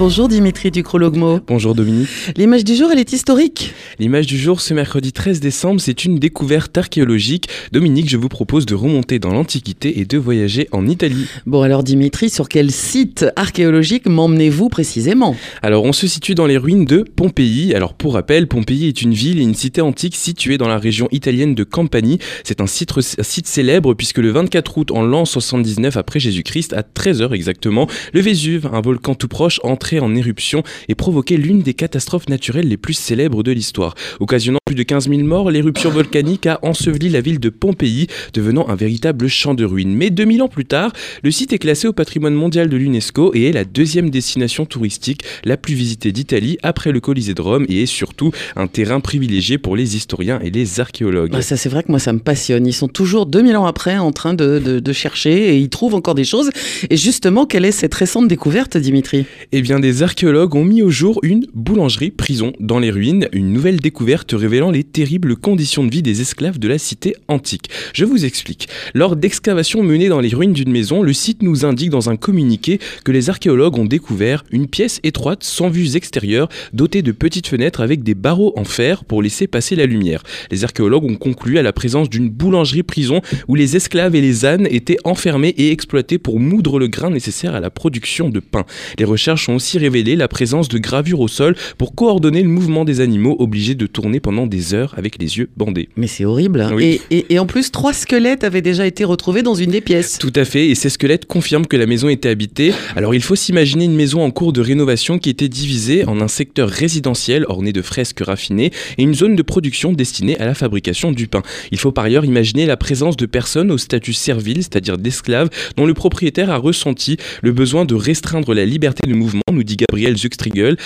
[0.00, 1.40] Bonjour Dimitri Ducrologmo.
[1.46, 2.08] Bonjour Dominique.
[2.34, 3.74] L'image du jour, elle est historique.
[3.98, 7.50] L'image du jour, ce mercredi 13 décembre, c'est une découverte archéologique.
[7.70, 11.26] Dominique, je vous propose de remonter dans l'Antiquité et de voyager en Italie.
[11.44, 15.36] Bon alors Dimitri, sur quel site archéologique m'emmenez-vous précisément?
[15.60, 17.74] Alors on se situe dans les ruines de Pompéi.
[17.74, 21.08] Alors pour rappel, Pompéi est une ville et une cité antique située dans la région
[21.10, 22.20] italienne de Campanie.
[22.42, 26.72] C'est un site, un site célèbre puisque le 24 août en l'an 79 après Jésus-Christ,
[26.72, 29.60] à 13h exactement, le Vésuve, un volcan tout proche,
[29.98, 33.94] en éruption et provoquer l'une des catastrophes naturelles les plus célèbres de l'histoire.
[34.20, 38.68] Occasionnant plus de 15 000 morts, l'éruption volcanique a enseveli la ville de Pompéi, devenant
[38.68, 39.94] un véritable champ de ruines.
[39.94, 43.48] Mais 2000 ans plus tard, le site est classé au patrimoine mondial de l'UNESCO et
[43.48, 47.82] est la deuxième destination touristique la plus visitée d'Italie après le Colisée de Rome et
[47.82, 51.40] est surtout un terrain privilégié pour les historiens et les archéologues.
[51.40, 52.66] ça c'est vrai que moi ça me passionne.
[52.66, 56.14] Ils sont toujours 2000 ans après en train de, de chercher et ils trouvent encore
[56.14, 56.50] des choses.
[56.90, 59.26] Et justement, quelle est cette récente découverte, Dimitri?
[59.52, 63.78] Eh bien, des archéologues ont mis au jour une boulangerie-prison dans les ruines, une nouvelle
[63.78, 67.70] découverte révélant les terribles conditions de vie des esclaves de la cité antique.
[67.92, 68.68] Je vous explique.
[68.94, 72.80] Lors d'excavations menées dans les ruines d'une maison, le site nous indique dans un communiqué
[73.04, 77.80] que les archéologues ont découvert une pièce étroite sans vues extérieures, dotée de petites fenêtres
[77.80, 80.24] avec des barreaux en fer pour laisser passer la lumière.
[80.50, 84.66] Les archéologues ont conclu à la présence d'une boulangerie-prison où les esclaves et les ânes
[84.70, 88.64] étaient enfermés et exploités pour moudre le grain nécessaire à la production de pain.
[88.98, 92.86] Les recherches ont aussi révéler la présence de gravures au sol pour coordonner le mouvement
[92.86, 95.90] des animaux obligés de tourner pendant des heures avec les yeux bandés.
[95.96, 96.62] Mais c'est horrible.
[96.62, 96.74] Hein.
[96.80, 100.16] Et, et, en plus, trois squelettes avaient déjà été retrouvés dans une des pièces.
[100.18, 102.72] Tout à fait, et ces squelettes confirment que la maison était habitée.
[102.96, 106.28] Alors il faut s'imaginer une maison en cours de rénovation qui était divisée en un
[106.28, 111.12] secteur résidentiel orné de fresques raffinées et une zone de production destinée à la fabrication
[111.12, 111.42] du pain.
[111.70, 115.84] Il faut par ailleurs imaginer la présence de personnes au statut servile, c'est-à-dire d'esclaves, dont
[115.84, 120.16] le propriétaire a ressenti le besoin de restreindre la liberté de mouvement nous dit Gabriel
[120.16, 120.76] Zuckstriegel,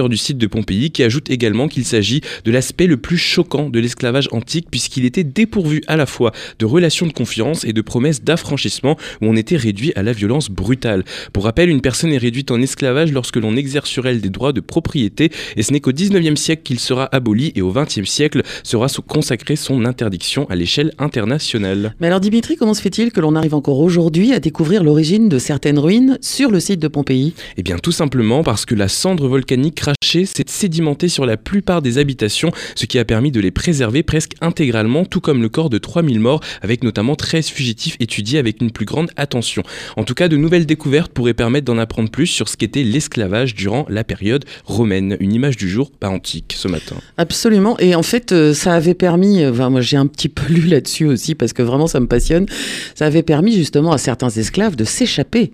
[0.00, 3.68] directeur du site de Pompéi, qui ajoute également qu'il s'agit de l'aspect le plus choquant
[3.68, 7.82] de l'esclavage antique puisqu'il était dépourvu à la fois de relations de confiance et de
[7.82, 11.04] promesses d'affranchissement où on était réduit à la violence brutale.
[11.32, 14.52] Pour rappel, une personne est réduite en esclavage lorsque l'on exerce sur elle des droits
[14.52, 18.42] de propriété et ce n'est qu'au 19e siècle qu'il sera aboli et au 20e siècle
[18.62, 21.94] sera consacré son interdiction à l'échelle internationale.
[22.00, 25.38] Mais alors Dimitri, comment se fait-il que l'on arrive encore aujourd'hui à découvrir l'origine de
[25.38, 27.34] certaines ruines sur le site de Pompéi?
[27.56, 31.36] Eh bien tout simplement simplement parce que la cendre volcanique crachée s'est sédimentée sur la
[31.36, 35.48] plupart des habitations, ce qui a permis de les préserver presque intégralement, tout comme le
[35.48, 39.62] corps de 3000 morts, avec notamment 13 fugitifs étudiés avec une plus grande attention.
[39.96, 43.54] En tout cas, de nouvelles découvertes pourraient permettre d'en apprendre plus sur ce qu'était l'esclavage
[43.54, 45.16] durant la période romaine.
[45.20, 46.96] Une image du jour pas antique ce matin.
[47.16, 50.62] Absolument, et en fait, euh, ça avait permis, euh, moi j'ai un petit peu lu
[50.62, 52.46] là-dessus aussi parce que vraiment ça me passionne,
[52.94, 55.52] ça avait permis justement à certains esclaves de s'échapper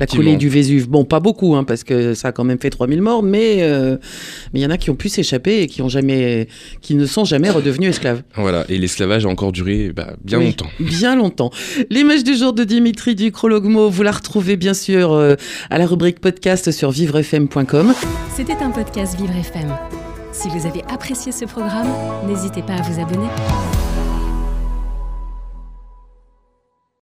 [0.00, 0.88] a coulé du Vésuve.
[0.88, 3.96] Bon, pas beaucoup, hein, parce que ça a quand même fait 3000 morts, mais euh,
[4.52, 6.48] mais il y en a qui ont pu s'échapper et qui, ont jamais,
[6.80, 8.22] qui ne sont jamais redevenus esclaves.
[8.36, 10.68] Voilà, et l'esclavage a encore duré bah, bien longtemps.
[10.80, 11.50] Bien longtemps.
[11.90, 15.34] L'image du jour de Dimitri du Crologmo, vous la retrouvez bien sûr euh,
[15.70, 17.94] à la rubrique podcast sur vivrefm.com.
[18.34, 19.74] C'était un podcast Vivre FM.
[20.32, 21.88] Si vous avez apprécié ce programme,
[22.26, 23.28] n'hésitez pas à vous abonner.